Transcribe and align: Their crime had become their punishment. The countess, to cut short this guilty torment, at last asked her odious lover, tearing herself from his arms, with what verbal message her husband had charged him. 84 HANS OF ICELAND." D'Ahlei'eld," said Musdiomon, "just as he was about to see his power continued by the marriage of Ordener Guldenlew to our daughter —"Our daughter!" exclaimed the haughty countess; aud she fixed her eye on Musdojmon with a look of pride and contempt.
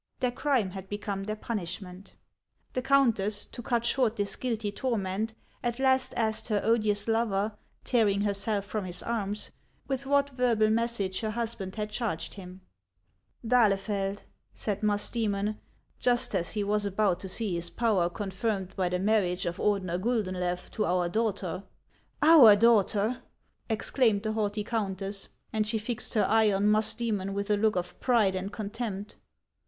Their 0.19 0.31
crime 0.31 0.71
had 0.71 0.89
become 0.89 1.25
their 1.25 1.35
punishment. 1.35 2.15
The 2.73 2.81
countess, 2.81 3.45
to 3.45 3.61
cut 3.61 3.85
short 3.85 4.15
this 4.15 4.35
guilty 4.35 4.71
torment, 4.71 5.35
at 5.61 5.77
last 5.77 6.15
asked 6.17 6.47
her 6.47 6.59
odious 6.63 7.07
lover, 7.07 7.55
tearing 7.83 8.21
herself 8.21 8.65
from 8.65 8.85
his 8.85 9.03
arms, 9.03 9.51
with 9.87 10.07
what 10.07 10.31
verbal 10.31 10.71
message 10.71 11.19
her 11.19 11.29
husband 11.29 11.75
had 11.75 11.91
charged 11.91 12.33
him. 12.33 12.61
84 13.45 13.59
HANS 13.59 13.73
OF 13.73 13.77
ICELAND." 13.89 14.15
D'Ahlei'eld," 14.17 14.23
said 14.55 14.81
Musdiomon, 14.81 15.59
"just 15.99 16.33
as 16.33 16.53
he 16.53 16.63
was 16.63 16.83
about 16.83 17.19
to 17.19 17.29
see 17.29 17.53
his 17.53 17.69
power 17.69 18.09
continued 18.09 18.75
by 18.75 18.89
the 18.89 18.97
marriage 18.97 19.45
of 19.45 19.57
Ordener 19.59 19.99
Guldenlew 20.01 20.71
to 20.71 20.85
our 20.85 21.09
daughter 21.09 21.63
—"Our 22.23 22.55
daughter!" 22.55 23.21
exclaimed 23.69 24.23
the 24.23 24.31
haughty 24.31 24.63
countess; 24.63 25.29
aud 25.53 25.67
she 25.67 25.77
fixed 25.77 26.15
her 26.15 26.25
eye 26.27 26.51
on 26.51 26.65
Musdojmon 26.71 27.33
with 27.35 27.51
a 27.51 27.55
look 27.57 27.75
of 27.75 27.99
pride 27.99 28.33
and 28.33 28.51
contempt. 28.51 29.17